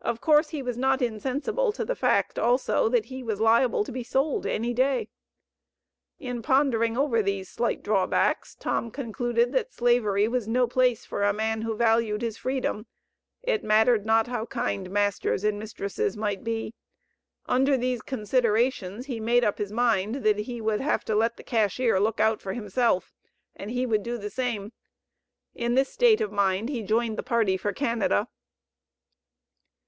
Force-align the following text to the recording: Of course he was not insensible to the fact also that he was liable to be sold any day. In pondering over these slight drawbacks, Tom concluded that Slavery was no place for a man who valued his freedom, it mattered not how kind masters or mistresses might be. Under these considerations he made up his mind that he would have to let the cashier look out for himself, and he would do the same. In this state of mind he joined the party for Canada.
Of 0.00 0.22
course 0.22 0.50
he 0.50 0.62
was 0.62 0.78
not 0.78 1.02
insensible 1.02 1.70
to 1.72 1.84
the 1.84 1.96
fact 1.96 2.38
also 2.38 2.88
that 2.88 3.06
he 3.06 3.22
was 3.22 3.42
liable 3.42 3.84
to 3.84 3.92
be 3.92 4.02
sold 4.02 4.46
any 4.46 4.72
day. 4.72 5.10
In 6.18 6.40
pondering 6.40 6.96
over 6.96 7.20
these 7.20 7.50
slight 7.50 7.82
drawbacks, 7.82 8.54
Tom 8.54 8.90
concluded 8.90 9.52
that 9.52 9.74
Slavery 9.74 10.26
was 10.26 10.48
no 10.48 10.66
place 10.66 11.04
for 11.04 11.24
a 11.24 11.34
man 11.34 11.60
who 11.60 11.76
valued 11.76 12.22
his 12.22 12.38
freedom, 12.38 12.86
it 13.42 13.62
mattered 13.62 14.06
not 14.06 14.28
how 14.28 14.46
kind 14.46 14.88
masters 14.90 15.44
or 15.44 15.52
mistresses 15.52 16.16
might 16.16 16.42
be. 16.42 16.72
Under 17.44 17.76
these 17.76 18.00
considerations 18.00 19.06
he 19.06 19.20
made 19.20 19.44
up 19.44 19.58
his 19.58 19.72
mind 19.72 20.22
that 20.24 20.38
he 20.38 20.58
would 20.58 20.80
have 20.80 21.04
to 21.04 21.14
let 21.14 21.36
the 21.36 21.42
cashier 21.44 22.00
look 22.00 22.18
out 22.18 22.40
for 22.40 22.54
himself, 22.54 23.12
and 23.54 23.70
he 23.70 23.84
would 23.84 24.02
do 24.04 24.16
the 24.16 24.30
same. 24.30 24.72
In 25.54 25.74
this 25.74 25.92
state 25.92 26.22
of 26.22 26.32
mind 26.32 26.70
he 26.70 26.80
joined 26.82 27.18
the 27.18 27.22
party 27.22 27.58
for 27.58 27.74
Canada. 27.74 28.28